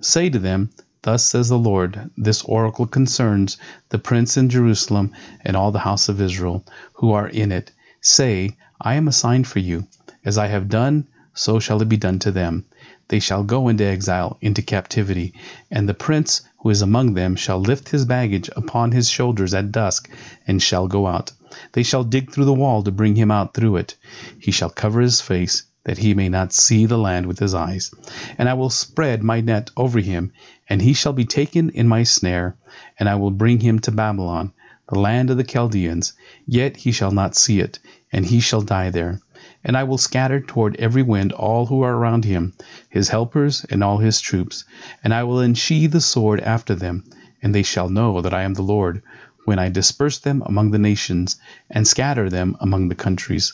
Say 0.00 0.30
to 0.30 0.38
them, 0.38 0.70
Thus 1.02 1.24
says 1.24 1.48
the 1.48 1.58
Lord, 1.58 2.10
this 2.16 2.42
oracle 2.44 2.86
concerns 2.86 3.58
the 3.88 3.98
prince 3.98 4.36
in 4.36 4.48
Jerusalem 4.48 5.10
and 5.44 5.56
all 5.56 5.72
the 5.72 5.80
house 5.80 6.08
of 6.08 6.20
Israel 6.20 6.64
who 6.92 7.10
are 7.10 7.26
in 7.26 7.50
it. 7.50 7.72
Say, 8.00 8.56
I 8.80 8.94
am 8.94 9.08
a 9.08 9.12
sign 9.12 9.42
for 9.42 9.58
you. 9.58 9.88
As 10.24 10.38
I 10.38 10.46
have 10.46 10.68
done, 10.68 11.08
so 11.34 11.58
shall 11.58 11.82
it 11.82 11.88
be 11.88 11.96
done 11.96 12.20
to 12.20 12.30
them. 12.30 12.66
They 13.10 13.18
shall 13.18 13.42
go 13.42 13.66
into 13.66 13.82
exile, 13.82 14.38
into 14.40 14.62
captivity, 14.62 15.34
and 15.68 15.88
the 15.88 15.94
prince 15.94 16.42
who 16.58 16.70
is 16.70 16.80
among 16.80 17.14
them 17.14 17.34
shall 17.34 17.58
lift 17.58 17.88
his 17.88 18.04
baggage 18.04 18.48
upon 18.54 18.92
his 18.92 19.10
shoulders 19.10 19.52
at 19.52 19.72
dusk, 19.72 20.08
and 20.46 20.62
shall 20.62 20.86
go 20.86 21.08
out. 21.08 21.32
They 21.72 21.82
shall 21.82 22.04
dig 22.04 22.30
through 22.30 22.44
the 22.44 22.52
wall 22.52 22.84
to 22.84 22.92
bring 22.92 23.16
him 23.16 23.32
out 23.32 23.52
through 23.52 23.78
it. 23.78 23.96
He 24.38 24.52
shall 24.52 24.70
cover 24.70 25.00
his 25.00 25.20
face, 25.20 25.64
that 25.82 25.98
he 25.98 26.14
may 26.14 26.28
not 26.28 26.52
see 26.52 26.86
the 26.86 26.98
land 26.98 27.26
with 27.26 27.40
his 27.40 27.52
eyes. 27.52 27.92
And 28.38 28.48
I 28.48 28.54
will 28.54 28.70
spread 28.70 29.24
my 29.24 29.40
net 29.40 29.72
over 29.76 29.98
him, 29.98 30.30
and 30.68 30.80
he 30.80 30.92
shall 30.92 31.12
be 31.12 31.24
taken 31.24 31.70
in 31.70 31.88
my 31.88 32.04
snare, 32.04 32.54
and 32.96 33.08
I 33.08 33.16
will 33.16 33.32
bring 33.32 33.58
him 33.58 33.80
to 33.80 33.90
Babylon, 33.90 34.52
the 34.88 35.00
land 35.00 35.30
of 35.30 35.36
the 35.36 35.42
Chaldeans. 35.42 36.12
Yet 36.46 36.76
he 36.76 36.92
shall 36.92 37.10
not 37.10 37.34
see 37.34 37.58
it, 37.58 37.80
and 38.12 38.24
he 38.24 38.38
shall 38.38 38.62
die 38.62 38.90
there. 38.90 39.18
And 39.62 39.76
I 39.76 39.84
will 39.84 39.98
scatter 39.98 40.40
toward 40.40 40.76
every 40.76 41.02
wind 41.02 41.32
all 41.32 41.66
who 41.66 41.82
are 41.82 41.94
around 41.94 42.24
him, 42.24 42.54
his 42.88 43.10
helpers 43.10 43.64
and 43.68 43.84
all 43.84 43.98
his 43.98 44.20
troops, 44.20 44.64
and 45.04 45.12
I 45.12 45.24
will 45.24 45.40
unsheathe 45.40 45.92
the 45.92 46.00
sword 46.00 46.40
after 46.40 46.74
them, 46.74 47.04
and 47.42 47.54
they 47.54 47.62
shall 47.62 47.88
know 47.88 48.22
that 48.22 48.32
I 48.32 48.42
am 48.42 48.54
the 48.54 48.62
Lord, 48.62 49.02
when 49.44 49.58
I 49.58 49.68
disperse 49.68 50.18
them 50.18 50.42
among 50.46 50.70
the 50.70 50.78
nations, 50.78 51.36
and 51.70 51.86
scatter 51.86 52.30
them 52.30 52.56
among 52.60 52.88
the 52.88 52.94
countries. 52.94 53.52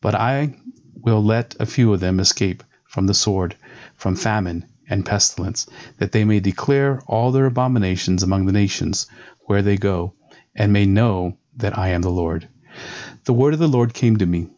But 0.00 0.14
I 0.14 0.56
will 0.94 1.24
let 1.24 1.56
a 1.58 1.66
few 1.66 1.92
of 1.92 2.00
them 2.00 2.20
escape 2.20 2.62
from 2.84 3.06
the 3.06 3.14
sword, 3.14 3.56
from 3.94 4.16
famine 4.16 4.66
and 4.88 5.06
pestilence, 5.06 5.66
that 5.98 6.12
they 6.12 6.24
may 6.24 6.40
declare 6.40 7.00
all 7.06 7.32
their 7.32 7.46
abominations 7.46 8.22
among 8.22 8.46
the 8.46 8.52
nations 8.52 9.06
where 9.46 9.62
they 9.62 9.76
go, 9.76 10.12
and 10.54 10.72
may 10.72 10.84
know 10.84 11.36
that 11.56 11.78
I 11.78 11.88
am 11.88 12.02
the 12.02 12.10
Lord. 12.10 12.48
The 13.24 13.32
word 13.32 13.54
of 13.54 13.60
the 13.60 13.68
Lord 13.68 13.94
came 13.94 14.18
to 14.18 14.26
me 14.26 14.48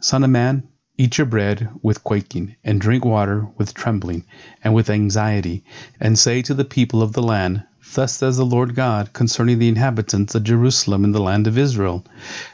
Son 0.00 0.22
of 0.22 0.30
man, 0.30 0.62
eat 0.96 1.18
your 1.18 1.26
bread 1.26 1.68
with 1.82 2.04
quaking, 2.04 2.54
and 2.62 2.80
drink 2.80 3.04
water 3.04 3.48
with 3.56 3.74
trembling 3.74 4.22
and 4.62 4.72
with 4.72 4.88
anxiety, 4.88 5.64
and 5.98 6.16
say 6.16 6.40
to 6.40 6.54
the 6.54 6.64
people 6.64 7.02
of 7.02 7.14
the 7.14 7.20
land, 7.22 7.64
Thus 7.94 8.12
says 8.12 8.36
the 8.36 8.46
Lord 8.46 8.76
God 8.76 9.12
concerning 9.12 9.58
the 9.58 9.66
inhabitants 9.66 10.36
of 10.36 10.44
Jerusalem 10.44 11.02
in 11.02 11.10
the 11.10 11.20
land 11.20 11.48
of 11.48 11.58
Israel 11.58 12.04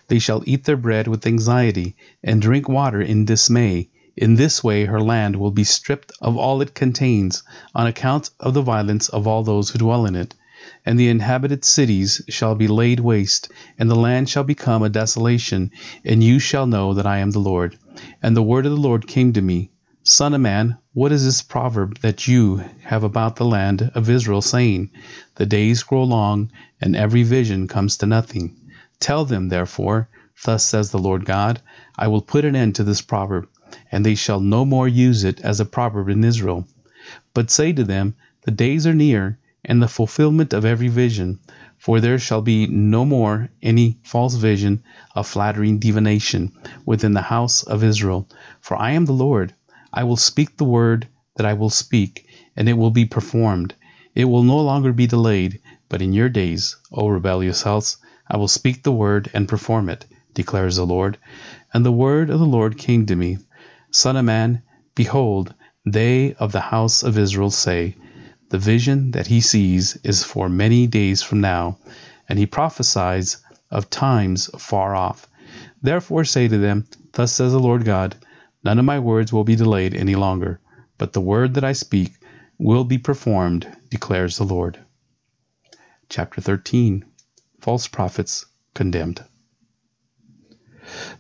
They 0.08 0.18
shall 0.18 0.42
eat 0.46 0.64
their 0.64 0.78
bread 0.78 1.06
with 1.06 1.26
anxiety, 1.26 1.96
and 2.22 2.40
drink 2.40 2.66
water 2.66 3.02
in 3.02 3.26
dismay. 3.26 3.90
In 4.16 4.36
this 4.36 4.64
way 4.64 4.86
her 4.86 5.02
land 5.02 5.36
will 5.36 5.50
be 5.50 5.64
stripped 5.64 6.12
of 6.22 6.38
all 6.38 6.62
it 6.62 6.74
contains, 6.74 7.42
on 7.74 7.86
account 7.86 8.30
of 8.40 8.54
the 8.54 8.62
violence 8.62 9.10
of 9.10 9.26
all 9.26 9.42
those 9.42 9.68
who 9.68 9.78
dwell 9.78 10.06
in 10.06 10.16
it 10.16 10.34
and 10.87 10.99
the 10.99 11.09
inhabited 11.09 11.64
cities 11.64 12.23
shall 12.28 12.54
be 12.54 12.68
laid 12.68 13.00
waste, 13.00 13.50
and 13.78 13.90
the 13.90 13.94
land 13.94 14.28
shall 14.28 14.44
become 14.44 14.83
a 14.83 14.88
desolation, 14.88 15.71
and 16.04 16.25
you 16.25 16.38
shall 16.38 16.66
know 16.66 16.94
that 16.94 17.06
I 17.06 17.18
am 17.18 17.30
the 17.33 17.38
Lord. 17.38 17.78
And 18.23 18.37
the 18.37 18.42
word 18.42 18.66
of 18.66 18.73
the 18.73 18.78
Lord 18.78 19.06
came 19.06 19.33
to 19.35 19.42
me 19.42 19.71
Son 20.06 20.35
of 20.35 20.40
man, 20.42 20.76
what 20.92 21.12
is 21.12 21.25
this 21.25 21.40
proverb 21.40 21.99
that 22.00 22.28
you 22.28 22.62
have 22.83 23.04
about 23.04 23.37
the 23.37 23.44
land 23.44 23.90
of 23.94 24.11
Israel, 24.11 24.42
saying, 24.42 24.90
The 25.37 25.47
days 25.47 25.83
grow 25.83 26.04
long, 26.04 26.50
and 26.78 26.94
every 26.94 27.23
vision 27.23 27.68
comes 27.68 27.97
to 27.97 28.06
nothing? 28.06 28.54
Tell 29.00 29.25
them, 29.25 29.49
therefore, 29.49 30.09
Thus 30.44 30.64
says 30.66 30.90
the 30.90 30.99
Lord 30.99 31.25
God, 31.25 31.62
I 31.97 32.09
will 32.09 32.21
put 32.21 32.44
an 32.44 32.54
end 32.54 32.75
to 32.75 32.85
this 32.85 33.00
proverb, 33.00 33.49
and 33.90 34.04
they 34.04 34.14
shall 34.14 34.40
no 34.40 34.66
more 34.66 34.87
use 34.87 35.25
it 35.25 35.40
as 35.40 35.59
a 35.59 35.64
proverb 35.64 36.11
in 36.11 36.23
Israel. 36.23 36.66
But 37.33 37.50
say 37.50 37.73
to 37.73 37.85
them, 37.85 38.14
The 38.42 38.50
days 38.50 38.87
are 38.87 38.94
near 38.94 39.38
and 39.64 39.83
the 39.83 39.88
fulfillment 39.88 40.52
of 40.52 40.64
every 40.64 40.88
vision, 40.88 41.38
for 41.78 42.00
there 42.00 42.18
shall 42.18 42.42
be 42.42 42.66
no 42.66 43.04
more 43.04 43.50
any 43.62 43.99
false 44.02 44.35
vision 44.35 44.83
of 45.14 45.26
flattering 45.26 45.78
divination 45.78 46.52
within 46.85 47.12
the 47.14 47.23
house 47.23 47.62
of 47.62 47.83
Israel. 47.83 48.28
For 48.61 48.76
I 48.76 48.90
am 48.90 49.04
the 49.04 49.12
Lord. 49.12 49.54
I 49.92 50.04
will 50.04 50.16
speak 50.16 50.56
the 50.56 50.64
word 50.64 51.09
that 51.37 51.47
I 51.47 51.54
will 51.54 51.71
speak, 51.71 52.26
and 52.56 52.68
it 52.68 52.75
will 52.75 52.90
be 52.90 53.04
performed. 53.04 53.75
It 54.14 54.26
will 54.26 54.42
no 54.42 54.61
longer 54.61 54.92
be 54.92 55.06
delayed, 55.06 55.61
but 55.88 56.02
in 56.02 56.12
your 56.12 56.28
days, 56.28 56.76
O 56.92 57.09
rebellious 57.09 57.62
house, 57.62 57.97
I 58.28 58.37
will 58.37 58.49
speak 58.49 58.83
the 58.83 58.92
word 58.92 59.30
and 59.35 59.49
perform 59.49 59.88
it, 59.88 60.06
declares 60.35 60.76
the 60.76 60.87
Lord. 60.87 61.18
And 61.73 61.85
the 61.85 61.92
word 61.92 62.30
of 62.30 62.38
the 62.38 62.47
Lord 62.47 62.78
came 62.78 63.06
to 63.06 63.16
me 63.16 63.38
Son 63.90 64.16
of 64.16 64.25
man, 64.25 64.62
behold, 64.94 65.54
they 65.87 66.35
of 66.35 66.52
the 66.52 66.61
house 66.61 67.02
of 67.02 67.18
Israel 67.18 67.50
say, 67.50 67.97
the 68.54 68.58
vision 68.61 69.11
that 69.11 69.26
he 69.26 69.40
sees 69.40 69.96
is 70.04 70.23
for 70.23 70.49
many 70.49 70.87
days 70.87 71.20
from 71.20 71.40
now, 71.40 71.76
and 72.28 72.38
he 72.38 72.46
prophesies 72.46 73.38
of 73.68 73.90
times 73.90 74.49
far 74.56 74.94
off. 74.94 75.26
Therefore 75.82 76.25
say 76.25 76.46
to 76.46 76.58
them, 76.58 76.87
Thus 77.14 77.32
says 77.32 77.50
the 77.50 77.58
Lord 77.58 77.84
God, 77.84 78.14
None 78.62 78.78
of 78.78 78.84
my 78.84 79.00
words 79.00 79.32
will 79.32 79.42
be 79.42 79.56
delayed 79.56 79.92
any 79.92 80.14
longer, 80.14 80.61
but 80.99 81.12
the 81.12 81.20
word 81.20 81.54
that 81.54 81.64
I 81.64 81.73
speak 81.73 82.12
will 82.56 82.84
be 82.84 82.96
performed, 82.96 83.66
declares 83.90 84.38
the 84.38 84.44
Lord. 84.44 84.78
Chapter 86.08 86.40
13 86.40 87.04
False 87.58 87.88
Prophets 87.88 88.46
Condemned. 88.73 89.25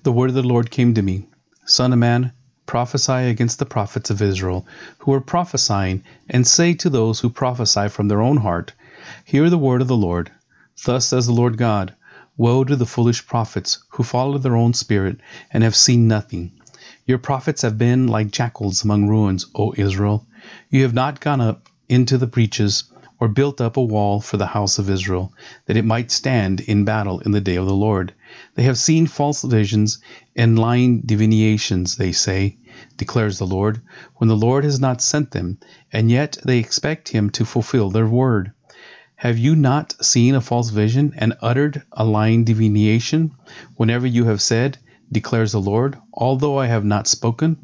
The 0.04 0.12
word 0.12 0.30
of 0.30 0.36
the 0.36 0.44
Lord 0.44 0.70
came 0.70 0.94
to 0.94 1.02
me 1.02 1.26
Son 1.64 1.92
of 1.92 1.98
man, 1.98 2.32
prophesy 2.66 3.12
against 3.12 3.58
the 3.58 3.66
prophets 3.66 4.10
of 4.10 4.22
Israel 4.22 4.66
who 4.98 5.12
are 5.12 5.20
prophesying, 5.20 6.02
and 6.28 6.46
say 6.46 6.74
to 6.74 6.88
those 6.88 7.20
who 7.20 7.28
prophesy 7.30 7.88
from 7.88 8.08
their 8.08 8.22
own 8.22 8.38
heart, 8.38 8.72
Hear 9.24 9.50
the 9.50 9.58
word 9.58 9.82
of 9.82 9.88
the 9.88 9.96
Lord. 9.96 10.30
Thus 10.84 11.06
says 11.06 11.26
the 11.26 11.32
Lord 11.32 11.56
God 11.58 11.94
Woe 12.36 12.64
to 12.64 12.74
the 12.74 12.86
foolish 12.86 13.26
prophets 13.26 13.78
who 13.90 14.02
follow 14.02 14.38
their 14.38 14.56
own 14.56 14.74
spirit 14.74 15.20
and 15.52 15.62
have 15.62 15.76
seen 15.76 16.08
nothing. 16.08 16.52
Your 17.06 17.18
prophets 17.18 17.62
have 17.62 17.78
been 17.78 18.08
like 18.08 18.30
jackals 18.30 18.82
among 18.82 19.06
ruins, 19.08 19.46
O 19.54 19.74
Israel. 19.76 20.26
You 20.70 20.82
have 20.82 20.94
not 20.94 21.20
gone 21.20 21.40
up 21.40 21.68
into 21.88 22.18
the 22.18 22.26
breaches 22.26 22.84
or 23.24 23.28
built 23.28 23.58
up 23.58 23.78
a 23.78 23.82
wall 23.82 24.20
for 24.20 24.36
the 24.36 24.44
house 24.44 24.78
of 24.78 24.90
Israel, 24.90 25.32
that 25.64 25.78
it 25.78 25.84
might 25.84 26.10
stand 26.10 26.60
in 26.60 26.84
battle 26.84 27.20
in 27.20 27.30
the 27.30 27.40
day 27.40 27.56
of 27.56 27.64
the 27.64 27.72
Lord. 27.72 28.12
They 28.54 28.64
have 28.64 28.76
seen 28.76 29.06
false 29.06 29.40
visions 29.40 29.98
and 30.36 30.58
lying 30.58 31.00
divinations, 31.00 31.96
they 31.96 32.12
say, 32.12 32.58
declares 32.98 33.38
the 33.38 33.46
Lord, 33.46 33.80
when 34.16 34.28
the 34.28 34.36
Lord 34.36 34.64
has 34.64 34.78
not 34.78 35.00
sent 35.00 35.30
them, 35.30 35.56
and 35.90 36.10
yet 36.10 36.36
they 36.44 36.58
expect 36.58 37.08
him 37.08 37.30
to 37.30 37.46
fulfill 37.46 37.88
their 37.88 38.06
word. 38.06 38.52
Have 39.16 39.38
you 39.38 39.56
not 39.56 40.04
seen 40.04 40.34
a 40.34 40.42
false 40.42 40.68
vision 40.68 41.14
and 41.16 41.32
uttered 41.40 41.82
a 41.92 42.04
lying 42.04 42.44
divination, 42.44 43.32
whenever 43.76 44.06
you 44.06 44.26
have 44.26 44.42
said, 44.42 44.76
declares 45.10 45.52
the 45.52 45.62
Lord, 45.62 45.96
although 46.12 46.58
I 46.58 46.66
have 46.66 46.84
not 46.84 47.06
spoken? 47.06 47.56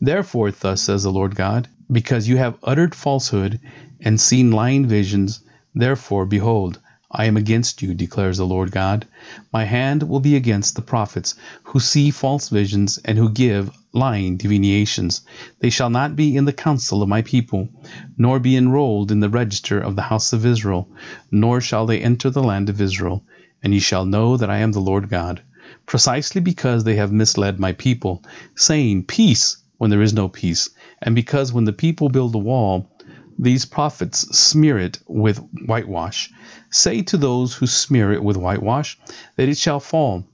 Therefore, 0.00 0.50
thus 0.50 0.82
says 0.82 1.04
the 1.04 1.12
Lord 1.12 1.36
God, 1.36 1.68
because 1.90 2.28
you 2.28 2.36
have 2.36 2.58
uttered 2.64 2.96
falsehood 2.96 3.60
and 4.00 4.20
seen 4.20 4.50
lying 4.50 4.86
visions. 4.86 5.40
Therefore, 5.74 6.26
behold, 6.26 6.78
I 7.10 7.24
am 7.24 7.38
against 7.38 7.80
you, 7.80 7.94
declares 7.94 8.36
the 8.36 8.46
Lord 8.46 8.70
God. 8.70 9.06
My 9.50 9.64
hand 9.64 10.02
will 10.02 10.20
be 10.20 10.36
against 10.36 10.76
the 10.76 10.82
prophets 10.82 11.34
who 11.62 11.80
see 11.80 12.10
false 12.10 12.50
visions 12.50 12.98
and 12.98 13.16
who 13.16 13.30
give 13.30 13.70
lying 13.94 14.36
divinations. 14.36 15.22
They 15.60 15.70
shall 15.70 15.88
not 15.88 16.16
be 16.16 16.36
in 16.36 16.44
the 16.44 16.52
council 16.52 17.02
of 17.02 17.08
my 17.08 17.22
people, 17.22 17.70
nor 18.18 18.38
be 18.38 18.56
enrolled 18.56 19.10
in 19.10 19.20
the 19.20 19.30
register 19.30 19.80
of 19.80 19.96
the 19.96 20.02
house 20.02 20.34
of 20.34 20.44
Israel, 20.44 20.86
nor 21.30 21.62
shall 21.62 21.86
they 21.86 22.00
enter 22.00 22.28
the 22.28 22.42
land 22.42 22.68
of 22.68 22.80
Israel. 22.80 23.24
And 23.62 23.72
ye 23.72 23.80
shall 23.80 24.04
know 24.04 24.36
that 24.36 24.50
I 24.50 24.58
am 24.58 24.72
the 24.72 24.80
Lord 24.80 25.08
God. 25.08 25.40
Precisely 25.86 26.42
because 26.42 26.84
they 26.84 26.96
have 26.96 27.10
misled 27.10 27.58
my 27.58 27.72
people, 27.72 28.22
saying, 28.54 29.04
Peace, 29.04 29.56
when 29.78 29.88
there 29.88 30.02
is 30.02 30.12
no 30.12 30.28
peace, 30.28 30.68
and 31.00 31.14
because 31.14 31.54
when 31.54 31.64
the 31.64 31.72
people 31.72 32.10
build 32.10 32.34
a 32.34 32.38
wall, 32.38 32.90
these 33.38 33.64
prophets 33.64 34.36
smear 34.36 34.78
it 34.78 34.98
with 35.06 35.38
whitewash. 35.66 36.30
Say 36.70 37.02
to 37.02 37.16
those 37.16 37.54
who 37.54 37.66
smear 37.66 38.12
it 38.12 38.22
with 38.22 38.36
whitewash 38.36 38.98
that 39.36 39.48
it 39.48 39.56
shall 39.56 39.80
fall. 39.80 40.26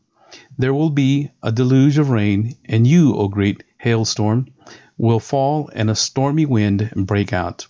There 0.57 0.75
will 0.75 0.91
be 0.91 1.31
a 1.43 1.53
deluge 1.53 1.99
of 1.99 2.11
rain, 2.11 2.57
and 2.65 2.87
you, 2.87 3.15
O 3.15 3.29
great 3.29 3.63
hailstorm, 3.77 4.49
will 4.97 5.21
fall, 5.21 5.71
and 5.75 5.91
a 5.91 5.95
stormy 5.95 6.47
wind 6.47 6.91
break 6.97 7.33
out. 7.33 7.67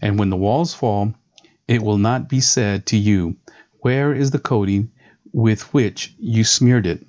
And 0.00 0.18
when 0.18 0.30
the 0.30 0.36
walls 0.36 0.74
fall, 0.74 1.14
it 1.68 1.82
will 1.82 1.98
not 1.98 2.28
be 2.28 2.40
said 2.40 2.86
to 2.86 2.96
you, 2.96 3.36
Where 3.80 4.12
is 4.12 4.30
the 4.30 4.38
coating 4.38 4.90
with 5.32 5.72
which 5.72 6.14
you 6.18 6.44
smeared 6.44 6.86
it? 6.86 7.06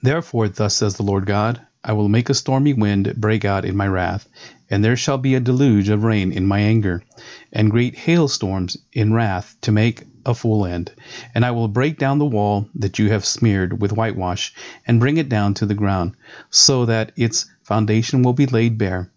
Therefore, 0.00 0.48
thus 0.48 0.76
says 0.76 0.96
the 0.96 1.02
Lord 1.02 1.26
God, 1.26 1.60
I 1.82 1.94
will 1.94 2.10
make 2.10 2.28
a 2.28 2.34
stormy 2.34 2.74
wind 2.74 3.14
break 3.16 3.42
out 3.42 3.64
in 3.64 3.74
my 3.74 3.86
wrath, 3.88 4.28
and 4.68 4.84
there 4.84 4.96
shall 4.96 5.16
be 5.16 5.34
a 5.34 5.40
deluge 5.40 5.88
of 5.88 6.04
rain 6.04 6.30
in 6.30 6.44
my 6.44 6.58
anger, 6.58 7.02
and 7.54 7.70
great 7.70 7.94
hailstorms 7.96 8.76
in 8.92 9.14
wrath 9.14 9.56
to 9.62 9.72
make 9.72 10.02
a 10.26 10.34
full 10.34 10.66
end. 10.66 10.92
And 11.34 11.42
I 11.42 11.52
will 11.52 11.68
break 11.68 11.98
down 11.98 12.18
the 12.18 12.26
wall 12.26 12.68
that 12.74 12.98
you 12.98 13.08
have 13.08 13.24
smeared 13.24 13.80
with 13.80 13.94
whitewash, 13.94 14.52
and 14.86 15.00
bring 15.00 15.16
it 15.16 15.30
down 15.30 15.54
to 15.54 15.64
the 15.64 15.74
ground, 15.74 16.12
so 16.50 16.84
that 16.84 17.12
its 17.16 17.46
foundation 17.62 18.22
will 18.22 18.34
be 18.34 18.44
laid 18.44 18.76
bare. 18.76 19.10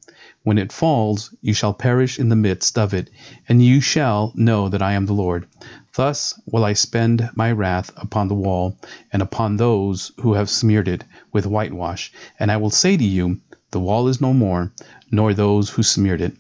When 0.45 0.57
it 0.57 0.73
falls, 0.73 1.33
you 1.41 1.53
shall 1.53 1.73
perish 1.73 2.19
in 2.19 2.27
the 2.27 2.35
midst 2.35 2.77
of 2.77 2.93
it, 2.93 3.09
and 3.47 3.63
you 3.63 3.79
shall 3.79 4.33
know 4.35 4.67
that 4.67 4.81
I 4.81 4.91
am 4.91 5.05
the 5.05 5.13
Lord. 5.13 5.47
Thus 5.95 6.37
will 6.45 6.65
I 6.65 6.73
spend 6.73 7.29
my 7.33 7.49
wrath 7.53 7.91
upon 7.95 8.27
the 8.27 8.35
wall, 8.35 8.77
and 9.13 9.21
upon 9.21 9.55
those 9.55 10.11
who 10.19 10.33
have 10.33 10.49
smeared 10.49 10.89
it 10.89 11.05
with 11.31 11.45
whitewash. 11.45 12.11
And 12.37 12.51
I 12.51 12.57
will 12.57 12.71
say 12.71 12.97
to 12.97 13.03
you, 13.05 13.39
The 13.71 13.79
wall 13.79 14.09
is 14.09 14.19
no 14.19 14.33
more, 14.33 14.73
nor 15.09 15.33
those 15.33 15.69
who 15.69 15.81
smeared 15.81 16.19
it. 16.19 16.35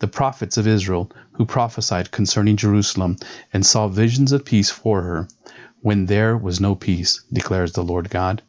The 0.00 0.08
prophets 0.08 0.58
of 0.58 0.66
Israel, 0.66 1.10
who 1.32 1.46
prophesied 1.46 2.10
concerning 2.10 2.56
Jerusalem, 2.56 3.16
and 3.54 3.64
saw 3.64 3.88
visions 3.88 4.32
of 4.32 4.44
peace 4.44 4.68
for 4.68 5.00
her, 5.00 5.28
when 5.80 6.04
there 6.04 6.36
was 6.36 6.60
no 6.60 6.74
peace, 6.74 7.22
declares 7.32 7.72
the 7.72 7.82
Lord 7.82 8.10
God. 8.10 8.42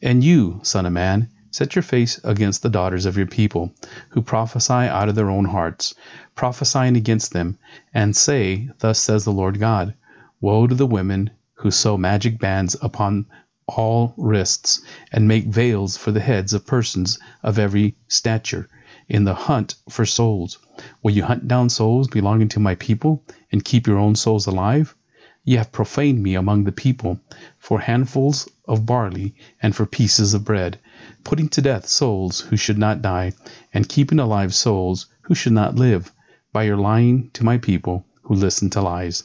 And 0.00 0.22
you, 0.22 0.60
Son 0.62 0.86
of 0.86 0.92
man, 0.92 1.30
set 1.52 1.76
your 1.76 1.82
face 1.82 2.18
against 2.24 2.62
the 2.62 2.70
daughters 2.70 3.06
of 3.06 3.16
your 3.16 3.26
people, 3.26 3.72
who 4.08 4.22
prophesy 4.22 4.72
out 4.72 5.08
of 5.08 5.14
their 5.14 5.30
own 5.30 5.44
hearts, 5.44 5.94
prophesying 6.34 6.96
against 6.96 7.32
them, 7.32 7.58
and 7.92 8.16
say, 8.16 8.70
Thus 8.78 8.98
says 8.98 9.24
the 9.24 9.32
Lord 9.32 9.60
God 9.60 9.94
Woe 10.40 10.66
to 10.66 10.74
the 10.74 10.86
women 10.86 11.30
who 11.54 11.70
sew 11.70 11.96
magic 11.96 12.38
bands 12.40 12.74
upon 12.82 13.26
all 13.68 14.14
wrists, 14.16 14.80
and 15.12 15.28
make 15.28 15.44
veils 15.44 15.96
for 15.96 16.10
the 16.10 16.20
heads 16.20 16.52
of 16.52 16.66
persons 16.66 17.18
of 17.42 17.58
every 17.58 17.96
stature, 18.08 18.68
in 19.08 19.24
the 19.24 19.34
hunt 19.34 19.74
for 19.88 20.04
souls. 20.04 20.58
Will 21.02 21.12
you 21.12 21.22
hunt 21.22 21.46
down 21.46 21.68
souls 21.68 22.08
belonging 22.08 22.48
to 22.48 22.60
my 22.60 22.74
people, 22.76 23.22
and 23.52 23.64
keep 23.64 23.86
your 23.86 23.98
own 23.98 24.16
souls 24.16 24.46
alive? 24.46 24.96
Ye 25.44 25.56
have 25.56 25.72
profaned 25.72 26.22
me 26.22 26.36
among 26.36 26.62
the 26.62 26.70
people, 26.70 27.18
for 27.58 27.80
handfuls 27.80 28.48
of 28.68 28.86
barley 28.86 29.34
and 29.60 29.74
for 29.74 29.86
pieces 29.86 30.34
of 30.34 30.44
bread, 30.44 30.78
putting 31.24 31.48
to 31.48 31.60
death 31.60 31.88
souls 31.88 32.42
who 32.42 32.56
should 32.56 32.78
not 32.78 33.02
die, 33.02 33.32
and 33.74 33.88
keeping 33.88 34.20
alive 34.20 34.54
souls 34.54 35.06
who 35.22 35.34
should 35.34 35.52
not 35.52 35.74
live, 35.74 36.12
by 36.52 36.62
your 36.62 36.76
lying 36.76 37.28
to 37.32 37.44
my 37.44 37.58
people 37.58 38.06
who 38.22 38.34
listen 38.34 38.70
to 38.70 38.80
lies. 38.80 39.24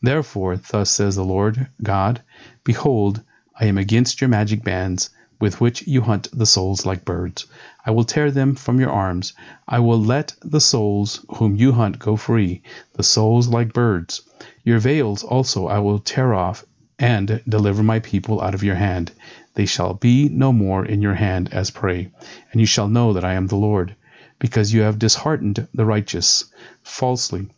Therefore, 0.00 0.56
thus 0.56 0.88
says 0.90 1.16
the 1.16 1.24
Lord 1.24 1.68
God 1.82 2.22
Behold, 2.62 3.22
I 3.58 3.64
am 3.64 3.76
against 3.76 4.20
your 4.20 4.28
magic 4.28 4.62
bands, 4.62 5.10
with 5.38 5.60
which 5.60 5.86
you 5.86 6.00
hunt 6.00 6.28
the 6.32 6.46
souls 6.46 6.86
like 6.86 7.04
birds. 7.04 7.46
I 7.84 7.90
will 7.90 8.04
tear 8.04 8.30
them 8.30 8.54
from 8.54 8.80
your 8.80 8.90
arms. 8.90 9.34
I 9.68 9.80
will 9.80 10.00
let 10.00 10.34
the 10.40 10.60
souls 10.60 11.24
whom 11.36 11.56
you 11.56 11.72
hunt 11.72 11.98
go 11.98 12.16
free, 12.16 12.62
the 12.94 13.02
souls 13.02 13.48
like 13.48 13.72
birds. 13.72 14.22
Your 14.64 14.78
veils 14.78 15.22
also 15.22 15.66
I 15.66 15.78
will 15.80 15.98
tear 15.98 16.32
off 16.32 16.64
and 16.98 17.42
deliver 17.46 17.82
my 17.82 18.00
people 18.00 18.40
out 18.40 18.54
of 18.54 18.62
your 18.62 18.76
hand. 18.76 19.12
They 19.54 19.66
shall 19.66 19.94
be 19.94 20.28
no 20.28 20.52
more 20.52 20.84
in 20.84 21.02
your 21.02 21.14
hand 21.14 21.50
as 21.52 21.70
prey, 21.70 22.10
and 22.52 22.60
you 22.60 22.66
shall 22.66 22.88
know 22.88 23.12
that 23.12 23.24
I 23.24 23.34
am 23.34 23.46
the 23.46 23.56
Lord, 23.56 23.94
because 24.38 24.72
you 24.72 24.82
have 24.82 24.98
disheartened 24.98 25.68
the 25.74 25.84
righteous 25.84 26.44
falsely. 26.82 27.48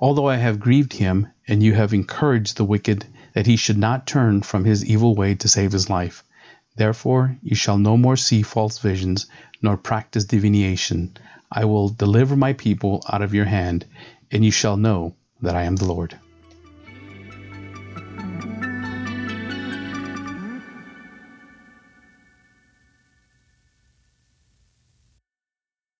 Although 0.00 0.28
I 0.28 0.36
have 0.36 0.60
grieved 0.60 0.92
him, 0.92 1.28
and 1.48 1.62
you 1.62 1.74
have 1.74 1.94
encouraged 1.94 2.56
the 2.56 2.64
wicked, 2.64 3.06
that 3.32 3.46
he 3.46 3.56
should 3.56 3.78
not 3.78 4.06
turn 4.06 4.42
from 4.42 4.64
his 4.64 4.84
evil 4.84 5.14
way 5.14 5.34
to 5.36 5.48
save 5.48 5.72
his 5.72 5.88
life. 5.88 6.22
Therefore 6.76 7.36
you 7.42 7.54
shall 7.54 7.78
no 7.78 7.96
more 7.96 8.16
see 8.16 8.42
false 8.42 8.78
visions, 8.78 9.26
nor 9.60 9.76
practice 9.76 10.24
divination. 10.24 11.16
I 11.50 11.64
will 11.66 11.88
deliver 11.88 12.36
my 12.36 12.54
people 12.54 13.04
out 13.12 13.22
of 13.22 13.34
your 13.34 13.44
hand, 13.44 13.84
and 14.30 14.44
you 14.44 14.50
shall 14.50 14.76
know 14.76 15.14
that 15.42 15.54
I 15.54 15.64
am 15.64 15.76
the 15.76 15.84
Lord. 15.84 16.18